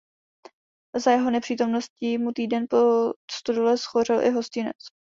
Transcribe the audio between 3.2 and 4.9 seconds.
stodole shořel i hostinec.